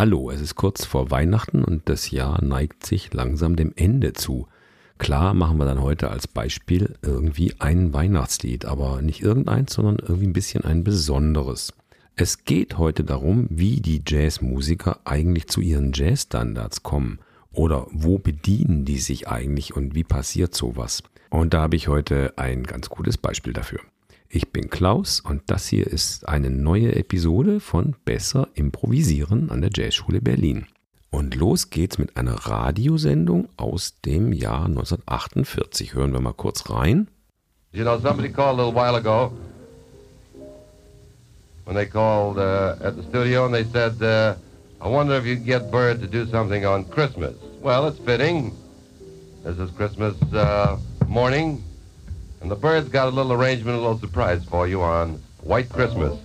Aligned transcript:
Hallo, 0.00 0.30
es 0.30 0.40
ist 0.40 0.54
kurz 0.54 0.86
vor 0.86 1.10
Weihnachten 1.10 1.62
und 1.62 1.90
das 1.90 2.10
Jahr 2.10 2.42
neigt 2.42 2.86
sich 2.86 3.12
langsam 3.12 3.54
dem 3.54 3.74
Ende 3.76 4.14
zu. 4.14 4.48
Klar 4.96 5.34
machen 5.34 5.58
wir 5.58 5.66
dann 5.66 5.82
heute 5.82 6.10
als 6.10 6.26
Beispiel 6.26 6.94
irgendwie 7.02 7.52
ein 7.58 7.92
Weihnachtslied, 7.92 8.64
aber 8.64 9.02
nicht 9.02 9.20
irgendeins, 9.20 9.74
sondern 9.74 9.98
irgendwie 9.98 10.28
ein 10.28 10.32
bisschen 10.32 10.64
ein 10.64 10.84
besonderes. 10.84 11.74
Es 12.16 12.46
geht 12.46 12.78
heute 12.78 13.04
darum, 13.04 13.46
wie 13.50 13.82
die 13.82 14.00
Jazzmusiker 14.06 15.00
eigentlich 15.04 15.48
zu 15.48 15.60
ihren 15.60 15.92
Jazzstandards 15.92 16.82
kommen 16.82 17.18
oder 17.52 17.86
wo 17.90 18.16
bedienen 18.16 18.86
die 18.86 19.00
sich 19.00 19.28
eigentlich 19.28 19.76
und 19.76 19.94
wie 19.94 20.04
passiert 20.04 20.54
sowas. 20.54 21.02
Und 21.28 21.52
da 21.52 21.60
habe 21.60 21.76
ich 21.76 21.88
heute 21.88 22.32
ein 22.38 22.62
ganz 22.62 22.88
gutes 22.88 23.18
Beispiel 23.18 23.52
dafür. 23.52 23.80
Ich 24.32 24.52
bin 24.52 24.70
Klaus 24.70 25.18
und 25.18 25.42
das 25.48 25.66
hier 25.66 25.88
ist 25.88 26.28
eine 26.28 26.50
neue 26.50 26.94
Episode 26.94 27.58
von 27.58 27.96
Besser 28.04 28.46
Improvisieren 28.54 29.50
an 29.50 29.60
der 29.60 29.70
Jazzschule 29.74 30.20
Berlin. 30.20 30.66
Und 31.10 31.34
los 31.34 31.70
geht's 31.70 31.98
mit 31.98 32.16
einer 32.16 32.34
Radiosendung 32.34 33.48
aus 33.56 34.00
dem 34.02 34.32
Jahr 34.32 34.66
1948. 34.66 35.94
Hören 35.94 36.12
wir 36.12 36.20
mal 36.20 36.32
kurz 36.32 36.70
rein. 36.70 37.08
You 37.72 37.82
know, 37.82 37.98
somebody 37.98 38.28
called 38.28 38.60
a 38.60 38.62
little 38.62 38.72
while 38.72 38.94
ago 38.94 39.32
when 41.64 41.74
they 41.74 41.86
called 41.86 42.38
uh, 42.38 42.76
at 42.86 42.94
the 42.94 43.02
studio 43.02 43.46
and 43.46 43.52
they 43.52 43.64
said, 43.64 44.00
uh, 44.00 44.36
I 44.80 44.88
wonder 44.88 45.16
if 45.16 45.26
you 45.26 45.38
could 45.38 45.46
get 45.46 45.72
Bird 45.72 46.00
to 46.02 46.06
do 46.06 46.24
something 46.30 46.64
on 46.64 46.84
Christmas. 46.84 47.34
Well, 47.60 47.88
it's 47.88 47.98
fitting. 47.98 48.52
This 49.42 49.58
is 49.58 49.72
Christmas 49.72 50.14
uh, 50.32 50.78
morning. 51.08 51.64
And 52.40 52.50
the 52.50 52.56
Birds 52.56 52.88
got 52.88 53.06
a 53.06 53.10
little 53.10 53.32
arrangement, 53.32 53.76
a 53.76 53.80
little 53.80 53.98
surprise 53.98 54.44
for 54.44 54.66
you 54.66 54.82
on 54.82 55.20
White 55.42 55.68
Christmas. 55.68 56.18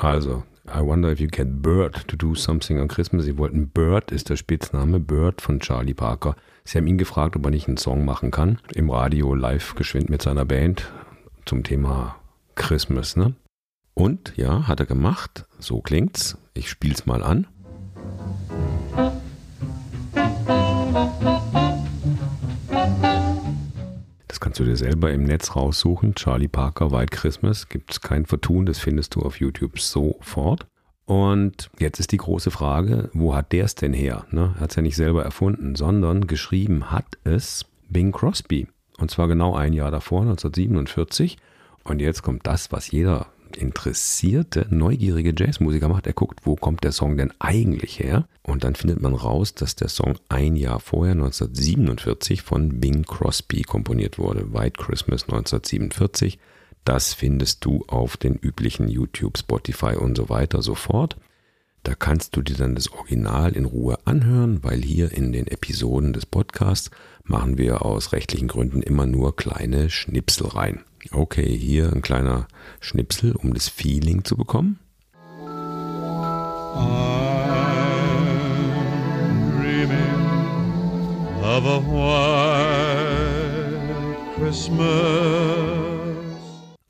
Also, 0.00 0.42
I 0.68 0.82
wonder 0.82 1.10
if 1.10 1.20
you 1.20 1.28
get 1.28 1.62
Bird 1.62 2.06
to 2.08 2.16
do 2.16 2.34
something 2.34 2.80
on 2.80 2.88
Christmas. 2.88 3.24
Sie 3.24 3.38
wollten 3.38 3.68
Bird, 3.68 4.10
ist 4.10 4.28
der 4.28 4.36
Spitzname, 4.36 4.98
Bird 4.98 5.40
von 5.40 5.60
Charlie 5.60 5.94
Parker. 5.94 6.34
Sie 6.64 6.76
haben 6.76 6.88
ihn 6.88 6.98
gefragt, 6.98 7.36
ob 7.36 7.44
er 7.44 7.50
nicht 7.50 7.68
einen 7.68 7.76
Song 7.76 8.04
machen 8.04 8.32
kann. 8.32 8.58
Im 8.74 8.90
Radio 8.90 9.32
live 9.34 9.76
geschwind 9.76 10.10
mit 10.10 10.22
seiner 10.22 10.44
Band 10.44 10.90
zum 11.44 11.62
Thema 11.62 12.16
Christmas, 12.56 13.16
ne? 13.16 13.34
Und 13.94 14.34
ja, 14.36 14.66
hat 14.66 14.80
er 14.80 14.86
gemacht. 14.86 15.46
So 15.58 15.80
klingt's. 15.80 16.36
Ich 16.52 16.68
spiel's 16.68 17.06
mal 17.06 17.22
an. 17.22 17.46
Kannst 24.56 24.68
du 24.68 24.72
dir 24.72 24.90
selber 24.90 25.12
im 25.12 25.24
Netz 25.24 25.54
raussuchen. 25.54 26.14
Charlie 26.14 26.48
Parker 26.48 26.90
White 26.90 27.14
Christmas. 27.14 27.68
Gibt 27.68 27.92
es 27.92 28.00
kein 28.00 28.24
Vertun, 28.24 28.64
das 28.64 28.78
findest 28.78 29.14
du 29.14 29.20
auf 29.20 29.38
YouTube 29.38 29.78
sofort. 29.78 30.66
Und 31.04 31.68
jetzt 31.78 32.00
ist 32.00 32.10
die 32.10 32.16
große 32.16 32.50
Frage, 32.50 33.10
wo 33.12 33.34
hat 33.34 33.52
der 33.52 33.66
es 33.66 33.74
denn 33.74 33.92
her? 33.92 34.24
Ne? 34.30 34.54
Er 34.54 34.60
hat 34.60 34.70
es 34.70 34.76
ja 34.76 34.80
nicht 34.82 34.96
selber 34.96 35.22
erfunden, 35.22 35.74
sondern 35.74 36.26
geschrieben 36.26 36.90
hat 36.90 37.18
es 37.24 37.66
Bing 37.90 38.12
Crosby. 38.12 38.66
Und 38.96 39.10
zwar 39.10 39.28
genau 39.28 39.54
ein 39.54 39.74
Jahr 39.74 39.90
davor, 39.90 40.22
1947. 40.22 41.36
Und 41.84 42.00
jetzt 42.00 42.22
kommt 42.22 42.46
das, 42.46 42.72
was 42.72 42.90
jeder 42.90 43.26
interessierte, 43.54 44.66
neugierige 44.70 45.34
Jazzmusiker 45.36 45.88
macht. 45.88 46.06
Er 46.06 46.12
guckt, 46.12 46.40
wo 46.44 46.56
kommt 46.56 46.84
der 46.84 46.92
Song 46.92 47.16
denn 47.16 47.32
eigentlich 47.38 47.98
her? 47.98 48.26
Und 48.42 48.64
dann 48.64 48.74
findet 48.74 49.00
man 49.00 49.14
raus, 49.14 49.54
dass 49.54 49.76
der 49.76 49.88
Song 49.88 50.18
ein 50.28 50.56
Jahr 50.56 50.80
vorher, 50.80 51.12
1947, 51.12 52.42
von 52.42 52.80
Bing 52.80 53.04
Crosby 53.04 53.62
komponiert 53.62 54.18
wurde. 54.18 54.52
White 54.52 54.82
Christmas 54.82 55.24
1947. 55.24 56.38
Das 56.84 57.14
findest 57.14 57.64
du 57.64 57.84
auf 57.88 58.16
den 58.16 58.36
üblichen 58.36 58.88
YouTube, 58.88 59.38
Spotify 59.38 59.96
und 59.96 60.16
so 60.16 60.28
weiter 60.28 60.62
sofort. 60.62 61.16
Da 61.82 61.94
kannst 61.94 62.34
du 62.34 62.42
dir 62.42 62.56
dann 62.56 62.74
das 62.74 62.90
Original 62.90 63.52
in 63.52 63.64
Ruhe 63.64 63.98
anhören, 64.06 64.64
weil 64.64 64.82
hier 64.82 65.12
in 65.12 65.32
den 65.32 65.46
Episoden 65.46 66.12
des 66.12 66.26
Podcasts 66.26 66.90
machen 67.22 67.58
wir 67.58 67.84
aus 67.84 68.12
rechtlichen 68.12 68.48
Gründen 68.48 68.82
immer 68.82 69.06
nur 69.06 69.36
kleine 69.36 69.88
Schnipsel 69.88 70.48
rein. 70.48 70.84
Okay, 71.12 71.56
hier 71.56 71.92
ein 71.92 72.02
kleiner 72.02 72.48
Schnipsel, 72.80 73.32
um 73.32 73.54
das 73.54 73.68
Feeling 73.68 74.24
zu 74.24 74.36
bekommen. 74.36 74.78
of 81.56 81.64
a 81.64 81.78
white 81.80 83.06
Christmas. 84.36 84.86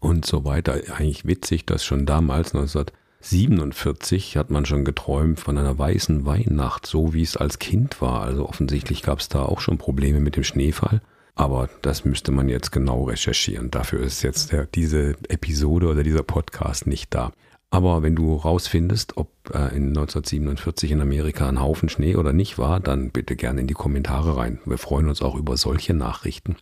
Und 0.01 0.27
so 0.27 0.45
weiter. 0.45 0.81
Eigentlich 0.97 1.25
witzig, 1.25 1.67
dass 1.67 1.85
schon 1.85 2.07
damals 2.07 2.55
1947 2.55 4.37
hat 4.37 4.51
man 4.51 4.67
schon 4.67 4.85
geträumt 4.85 5.39
von 5.39 5.57
einer 5.59 5.79
weißen 5.79 6.27
Weihnacht, 6.27 6.87
so 6.87 7.15
wie 7.15 7.23
es 7.23 7.37
als 7.37 7.61
Kind 7.61 8.01
war. 8.01 8.23
Also 8.23 8.49
offensichtlich 8.49 9.03
gab 9.03 9.21
es 9.21 9.29
da 9.29 9.43
auch 9.45 9.61
schon 9.61 9.79
Probleme 9.79 10.21
mit 10.21 10.35
dem 10.37 10.45
Schneefall. 10.45 11.01
Aber 11.37 11.69
das 11.83 12.05
müsste 12.05 12.33
man 12.33 12.49
jetzt 12.49 12.73
genau 12.73 13.05
recherchieren. 13.05 13.71
Dafür 13.71 14.01
ist 14.01 14.23
jetzt 14.23 14.53
der, 14.53 14.67
diese 14.67 15.17
Episode 15.29 15.89
oder 15.89 16.03
dieser 16.03 16.23
Podcast 16.23 16.87
nicht 16.87 17.15
da. 17.15 17.31
Aber 17.69 18.03
wenn 18.03 18.17
du 18.17 18.35
rausfindest, 18.35 19.19
ob 19.19 19.29
äh, 19.53 19.77
in 19.77 19.89
1947 19.89 20.93
in 20.93 21.03
Amerika 21.03 21.47
ein 21.47 21.61
Haufen 21.61 21.91
Schnee 21.91 22.17
oder 22.17 22.33
nicht 22.33 22.59
war, 22.59 22.81
dann 22.81 23.11
bitte 23.11 23.37
gerne 23.37 23.61
in 23.61 23.67
die 23.67 23.75
Kommentare 23.75 24.37
rein. 24.37 24.61
Wir 24.65 24.79
freuen 24.79 25.09
uns 25.09 25.21
auch 25.21 25.35
über 25.35 25.59
solche 25.59 25.93
Nachrichten. 25.93 26.57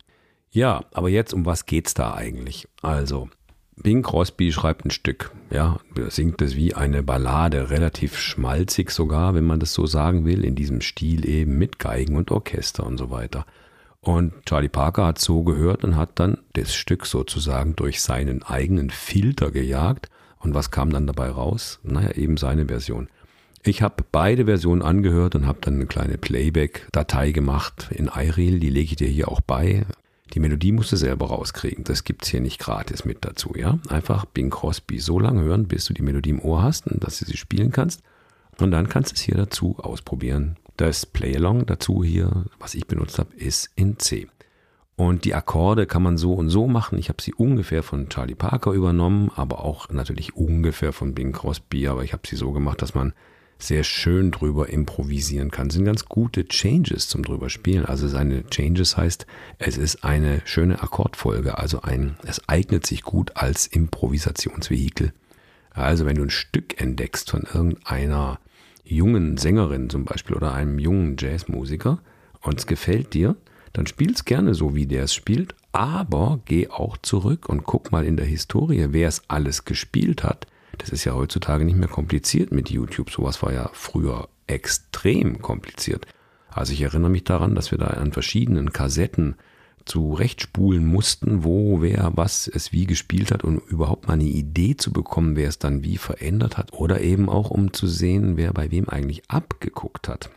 Ja, 0.51 0.83
aber 0.93 1.09
jetzt 1.09 1.33
um 1.33 1.45
was 1.45 1.65
geht's 1.65 1.93
da 1.93 2.13
eigentlich? 2.13 2.67
Also, 2.81 3.29
Bing 3.77 4.03
Crosby 4.03 4.51
schreibt 4.51 4.85
ein 4.85 4.91
Stück, 4.91 5.31
ja, 5.51 5.79
singt 6.09 6.41
es 6.41 6.55
wie 6.55 6.73
eine 6.73 7.01
Ballade, 7.01 7.69
relativ 7.69 8.17
schmalzig 8.17 8.89
sogar, 8.89 9.35
wenn 9.35 9.43
man 9.45 9.59
das 9.59 9.73
so 9.73 9.85
sagen 9.85 10.25
will, 10.25 10.43
in 10.43 10.55
diesem 10.55 10.81
Stil 10.81 11.25
eben 11.27 11.57
mit 11.57 11.79
Geigen 11.79 12.15
und 12.15 12.31
Orchester 12.31 12.85
und 12.85 12.97
so 12.97 13.09
weiter. 13.09 13.45
Und 14.05 14.33
Charlie 14.45 14.69
Parker 14.69 15.07
hat 15.07 15.17
so 15.17 15.41
gehört 15.41 15.83
und 15.83 15.95
hat 15.95 16.11
dann 16.19 16.37
das 16.53 16.75
Stück 16.75 17.07
sozusagen 17.07 17.75
durch 17.75 18.01
seinen 18.01 18.43
eigenen 18.43 18.91
Filter 18.91 19.49
gejagt. 19.49 20.09
Und 20.37 20.53
was 20.53 20.69
kam 20.69 20.91
dann 20.91 21.07
dabei 21.07 21.29
raus? 21.29 21.79
Naja, 21.81 22.11
eben 22.11 22.37
seine 22.37 22.67
Version. 22.67 23.09
Ich 23.63 23.81
habe 23.81 24.05
beide 24.11 24.45
Versionen 24.45 24.83
angehört 24.83 25.33
und 25.33 25.47
habe 25.47 25.57
dann 25.59 25.73
eine 25.73 25.87
kleine 25.87 26.19
Playback-Datei 26.19 27.31
gemacht 27.31 27.87
in 27.89 28.05
iReal. 28.05 28.59
Die 28.59 28.69
lege 28.69 28.91
ich 28.91 28.95
dir 28.95 29.07
hier 29.07 29.27
auch 29.27 29.41
bei. 29.41 29.87
Die 30.35 30.39
Melodie 30.39 30.71
musst 30.71 30.91
du 30.91 30.97
selber 30.97 31.29
rauskriegen. 31.29 31.83
Das 31.83 32.03
gibt's 32.03 32.27
hier 32.27 32.41
nicht 32.41 32.59
gratis 32.59 33.05
mit 33.05 33.25
dazu, 33.25 33.53
ja? 33.55 33.79
Einfach 33.89 34.25
Bing 34.25 34.51
Crosby 34.51 34.99
so 34.99 35.17
lange 35.17 35.41
hören, 35.41 35.67
bis 35.67 35.85
du 35.85 35.95
die 35.95 36.03
Melodie 36.03 36.29
im 36.29 36.41
Ohr 36.41 36.61
hast 36.61 36.85
und 36.85 37.03
dass 37.03 37.17
du 37.17 37.25
sie 37.25 37.37
spielen 37.37 37.71
kannst. 37.71 38.03
Und 38.59 38.69
dann 38.69 38.87
kannst 38.87 39.13
du 39.13 39.15
es 39.15 39.21
hier 39.21 39.35
dazu 39.35 39.77
ausprobieren. 39.79 40.57
Das 40.77 41.05
Playalong 41.05 41.65
dazu 41.65 42.03
hier, 42.03 42.45
was 42.59 42.75
ich 42.75 42.87
benutzt 42.87 43.19
habe, 43.19 43.33
ist 43.35 43.69
in 43.75 43.97
C. 43.97 44.27
Und 44.97 45.25
die 45.25 45.33
Akkorde 45.33 45.87
kann 45.87 46.03
man 46.03 46.17
so 46.17 46.33
und 46.33 46.49
so 46.49 46.67
machen. 46.67 46.97
Ich 46.97 47.09
habe 47.09 47.21
sie 47.21 47.33
ungefähr 47.33 47.83
von 47.83 48.09
Charlie 48.09 48.35
Parker 48.35 48.71
übernommen, 48.71 49.29
aber 49.35 49.63
auch 49.63 49.89
natürlich 49.89 50.35
ungefähr 50.35 50.93
von 50.93 51.13
Bing 51.13 51.33
Crosby. 51.33 51.87
Aber 51.87 52.03
ich 52.03 52.13
habe 52.13 52.23
sie 52.25 52.37
so 52.37 52.51
gemacht, 52.53 52.81
dass 52.81 52.95
man 52.95 53.13
sehr 53.57 53.83
schön 53.83 54.31
drüber 54.31 54.69
improvisieren 54.69 55.51
kann. 55.51 55.67
Das 55.67 55.75
sind 55.75 55.85
ganz 55.85 56.05
gute 56.05 56.47
Changes 56.47 57.07
zum 57.07 57.23
drüber 57.23 57.49
spielen. 57.49 57.85
Also 57.85 58.07
seine 58.07 58.45
Changes 58.47 58.97
heißt, 58.97 59.25
es 59.59 59.77
ist 59.77 60.03
eine 60.03 60.41
schöne 60.45 60.81
Akkordfolge. 60.81 61.57
Also 61.57 61.81
ein, 61.81 62.17
es 62.25 62.47
eignet 62.47 62.85
sich 62.85 63.03
gut 63.03 63.31
als 63.35 63.67
Improvisationsvehikel. 63.67 65.13
Also 65.71 66.05
wenn 66.05 66.15
du 66.15 66.23
ein 66.23 66.29
Stück 66.29 66.79
entdeckst 66.81 67.31
von 67.31 67.43
irgendeiner 67.43 68.39
jungen 68.85 69.37
Sängerin 69.37 69.89
zum 69.89 70.05
Beispiel 70.05 70.35
oder 70.35 70.53
einem 70.53 70.79
jungen 70.79 71.17
Jazzmusiker 71.19 71.99
und 72.41 72.59
es 72.59 72.67
gefällt 72.67 73.13
dir, 73.13 73.35
dann 73.73 73.87
spiel's 73.87 74.23
gerne 74.23 74.53
so, 74.53 74.75
wie 74.75 74.85
der 74.85 75.03
es 75.03 75.13
spielt, 75.13 75.53
aber 75.73 76.39
geh 76.45 76.69
auch 76.69 76.95
zurück 76.97 77.49
und 77.49 77.65
guck 77.65 77.91
mal 77.91 78.05
in 78.05 78.15
der 78.15 78.25
Historie, 78.25 78.87
wer 78.91 79.09
es 79.09 79.23
alles 79.27 79.65
gespielt 79.65 80.23
hat. 80.23 80.47
Das 80.77 80.89
ist 80.89 81.03
ja 81.03 81.13
heutzutage 81.13 81.65
nicht 81.65 81.77
mehr 81.77 81.89
kompliziert 81.89 82.51
mit 82.51 82.69
YouTube. 82.69 83.09
Sowas 83.09 83.41
war 83.43 83.51
ja 83.51 83.69
früher 83.73 84.29
extrem 84.47 85.41
kompliziert. 85.41 86.05
Also 86.49 86.71
ich 86.71 86.81
erinnere 86.81 87.11
mich 87.11 87.25
daran, 87.25 87.55
dass 87.55 87.71
wir 87.71 87.77
da 87.77 87.87
an 87.87 88.13
verschiedenen 88.13 88.71
Kassetten 88.71 89.35
zurechtspulen 89.85 90.85
mussten, 90.85 91.43
wo 91.43 91.81
wer 91.81 92.11
was 92.15 92.47
es 92.47 92.71
wie 92.71 92.85
gespielt 92.85 93.31
hat, 93.31 93.43
um 93.43 93.59
überhaupt 93.59 94.07
mal 94.07 94.13
eine 94.13 94.23
Idee 94.23 94.75
zu 94.75 94.91
bekommen, 94.91 95.35
wer 95.35 95.47
es 95.47 95.59
dann 95.59 95.83
wie 95.83 95.97
verändert 95.97 96.57
hat 96.57 96.73
oder 96.73 97.01
eben 97.01 97.29
auch 97.29 97.51
um 97.51 97.71
zu 97.73 97.87
sehen, 97.87 98.35
wer 98.37 98.51
bei 98.53 98.71
wem 98.71 98.89
eigentlich 98.89 99.29
abgeguckt 99.29 100.07
hat. 100.09 100.31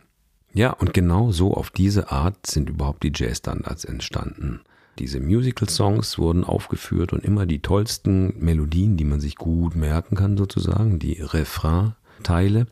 Ja, 0.53 0.71
und 0.71 0.93
genau 0.93 1.31
so 1.31 1.53
auf 1.53 1.69
diese 1.69 2.11
Art 2.11 2.45
sind 2.47 2.69
überhaupt 2.69 3.03
die 3.03 3.11
Jazz-Standards 3.13 3.85
entstanden. 3.85 4.61
Diese 4.97 5.19
Musical-Songs 5.19 6.17
wurden 6.17 6.43
aufgeführt 6.43 7.13
und 7.13 7.23
immer 7.23 7.45
die 7.45 7.61
tollsten 7.61 8.33
Melodien, 8.43 8.97
die 8.97 9.05
man 9.05 9.19
sich 9.19 9.35
gut 9.35 9.75
merken 9.75 10.15
kann 10.15 10.37
sozusagen, 10.37 10.99
die 10.99 11.21
Refrain-Teile, 11.21 12.67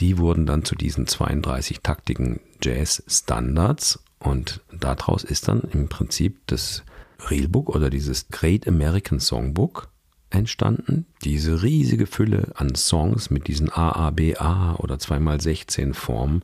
die 0.00 0.18
wurden 0.18 0.46
dann 0.46 0.64
zu 0.64 0.74
diesen 0.74 1.06
32 1.06 1.80
taktigen 1.80 2.40
Jazz-Standards 2.62 4.04
und 4.24 4.62
daraus 4.72 5.22
ist 5.22 5.48
dann 5.48 5.60
im 5.72 5.88
Prinzip 5.88 6.38
das 6.46 6.82
Reelbook 7.30 7.68
oder 7.68 7.90
dieses 7.90 8.28
Great 8.28 8.66
American 8.66 9.20
Songbook 9.20 9.90
entstanden, 10.30 11.06
diese 11.22 11.62
riesige 11.62 12.06
Fülle 12.06 12.52
an 12.54 12.74
Songs 12.74 13.30
mit 13.30 13.46
diesen 13.48 13.70
AABA 13.70 14.76
oder 14.76 14.96
2x16 14.96 15.92
Formen, 15.92 16.42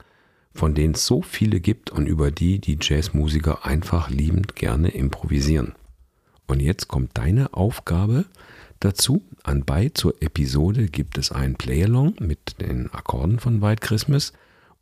von 0.53 0.75
denen 0.75 0.95
es 0.95 1.07
so 1.07 1.23
viele 1.23 1.61
gibt 1.61 1.91
und 1.91 2.07
über 2.07 2.31
die 2.31 2.59
die 2.59 2.79
Jazzmusiker 2.81 3.65
einfach 3.65 4.11
liebend 4.11 4.57
gerne 4.57 4.89
improvisieren. 4.89 5.73
Und 6.47 6.61
jetzt 6.61 6.87
kommt 6.87 7.17
deine 7.17 7.55
Aufgabe 7.55 8.27
dazu. 8.79 9.23
Anbei 9.43 9.91
zur 9.95 10.21
Episode 10.21 10.89
gibt 10.89 11.17
es 11.17 11.33
ein 11.33 11.55
Playalong 11.55 12.17
mit 12.21 12.61
den 12.61 12.93
Akkorden 12.93 13.39
von 13.39 13.63
White 13.63 13.81
Christmas 13.81 14.35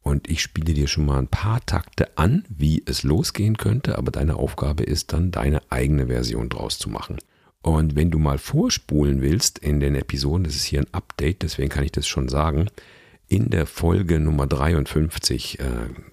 und 0.09 0.31
ich 0.31 0.41
spiele 0.41 0.73
dir 0.73 0.89
schon 0.89 1.05
mal 1.05 1.19
ein 1.19 1.29
paar 1.29 1.65
Takte 1.67 2.17
an, 2.17 2.45
wie 2.49 2.83
es 2.87 3.03
losgehen 3.03 3.59
könnte, 3.59 3.99
aber 3.99 4.11
deine 4.11 4.37
Aufgabe 4.37 4.83
ist 4.83 5.13
dann, 5.13 5.31
deine 5.31 5.61
eigene 5.69 6.07
Version 6.07 6.49
draus 6.49 6.79
zu 6.79 6.89
machen. 6.89 7.19
Und 7.61 7.95
wenn 7.95 8.11
du 8.11 8.19
mal 8.19 8.39
vorspulen 8.39 9.21
willst 9.21 9.59
in 9.59 9.81
den 9.81 9.95
Episoden, 9.95 10.45
das 10.45 10.57
ist 10.57 10.65
hier 10.65 10.81
ein 10.81 10.95
Update, 10.95 11.43
deswegen 11.43 11.69
kann 11.69 11.85
ich 11.85 11.93
das 11.93 12.07
schon 12.07 12.31
sagen, 12.31 12.69
in 13.29 13.51
der 13.51 13.67
Folge 13.67 14.19
Nummer 14.19 14.47
53 14.47 15.61
äh, 15.61 15.65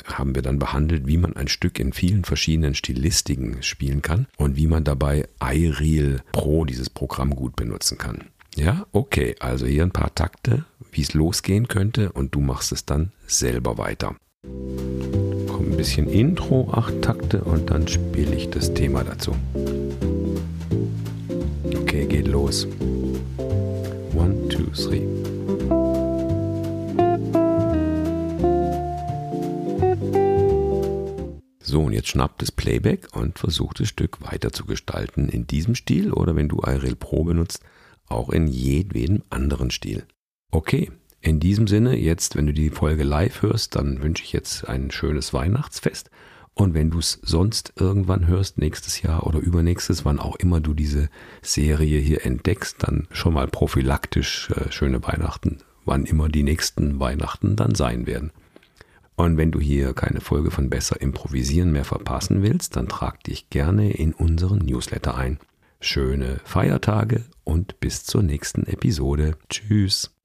haben 0.03 0.35
wir 0.35 0.41
dann 0.41 0.59
behandelt, 0.59 1.07
wie 1.07 1.15
man 1.15 1.37
ein 1.37 1.47
Stück 1.47 1.79
in 1.79 1.93
vielen 1.93 2.25
verschiedenen 2.25 2.75
Stilistiken 2.75 3.63
spielen 3.63 4.01
kann 4.01 4.27
und 4.35 4.57
wie 4.57 4.67
man 4.67 4.83
dabei 4.83 5.25
iReal 5.41 6.21
Pro, 6.33 6.65
dieses 6.65 6.89
Programm, 6.89 7.33
gut 7.33 7.55
benutzen 7.55 7.97
kann. 7.97 8.25
Ja, 8.55 8.85
okay, 8.93 9.35
also 9.41 9.65
hier 9.65 9.83
ein 9.83 9.91
paar 9.91 10.15
Takte, 10.15 10.63
wie 10.93 11.01
es 11.01 11.13
losgehen 11.13 11.67
könnte 11.67 12.13
und 12.13 12.33
du 12.33 12.39
machst 12.39 12.71
es 12.71 12.85
dann 12.85 13.11
selber 13.27 13.77
weiter. 13.77 14.15
Kommt 15.49 15.71
ein 15.71 15.77
bisschen 15.77 16.07
Intro, 16.07 16.69
acht 16.71 17.01
Takte 17.01 17.43
und 17.43 17.69
dann 17.69 17.85
spiele 17.89 18.33
ich 18.33 18.49
das 18.49 18.73
Thema 18.73 19.03
dazu. 19.03 19.35
Okay, 21.81 22.05
geht 22.05 22.29
los. 22.29 22.65
One, 24.15 24.47
two, 24.47 24.63
three. 24.73 25.05
So, 31.59 31.83
und 31.83 31.91
jetzt 31.91 32.07
schnappt 32.07 32.41
das 32.41 32.53
Playback 32.53 33.13
und 33.13 33.37
versucht 33.37 33.81
das 33.81 33.89
Stück 33.89 34.21
weiter 34.21 34.53
zu 34.53 34.63
gestalten 34.63 35.27
in 35.27 35.45
diesem 35.45 35.75
Stil 35.75 36.13
oder 36.13 36.37
wenn 36.37 36.47
du 36.47 36.61
iReal 36.65 36.95
Pro 36.95 37.25
benutzt, 37.25 37.61
auch 38.07 38.29
in 38.29 38.47
jedwedem 38.47 39.23
anderen 39.29 39.71
Stil. 39.71 40.05
Okay, 40.51 40.91
in 41.21 41.39
diesem 41.39 41.67
Sinne, 41.67 41.97
jetzt, 41.97 42.35
wenn 42.35 42.45
du 42.45 42.53
die 42.53 42.69
Folge 42.69 43.03
live 43.03 43.41
hörst, 43.41 43.75
dann 43.75 44.03
wünsche 44.03 44.23
ich 44.23 44.31
jetzt 44.31 44.69
ein 44.69 44.91
schönes 44.91 45.33
Weihnachtsfest. 45.33 46.11
Und 46.53 46.73
wenn 46.73 46.91
du 46.91 46.99
es 46.99 47.19
sonst 47.21 47.73
irgendwann 47.77 48.27
hörst, 48.27 48.57
nächstes 48.59 49.01
Jahr 49.01 49.27
oder 49.27 49.39
übernächstes, 49.39 50.05
wann 50.05 50.19
auch 50.19 50.35
immer 50.37 50.61
du 50.61 50.73
diese 50.73 51.09
Serie 51.41 51.99
hier 51.99 52.25
entdeckst, 52.25 52.77
dann 52.83 53.07
schon 53.11 53.33
mal 53.33 53.47
prophylaktisch 53.47 54.49
äh, 54.51 54.71
schöne 54.71 55.03
Weihnachten, 55.03 55.57
wann 55.83 56.05
immer 56.05 56.29
die 56.29 56.43
nächsten 56.43 56.99
Weihnachten 56.99 57.55
dann 57.55 57.75
sein 57.75 58.07
werden. 58.07 58.31
Und 59.15 59.37
wenn 59.37 59.51
du 59.51 59.59
hier 59.59 59.93
keine 59.93 60.21
Folge 60.21 60.51
von 60.51 60.69
Besser 60.69 61.01
Improvisieren 61.01 61.71
mehr 61.71 61.85
verpassen 61.85 62.43
willst, 62.43 62.75
dann 62.75 62.87
trag 62.87 63.23
dich 63.23 63.49
gerne 63.49 63.91
in 63.91 64.13
unseren 64.13 64.59
Newsletter 64.59 65.15
ein. 65.15 65.39
Schöne 65.79 66.39
Feiertage 66.43 67.25
und 67.43 67.79
bis 67.79 68.03
zur 68.03 68.23
nächsten 68.23 68.65
Episode. 68.65 69.37
Tschüss. 69.49 70.15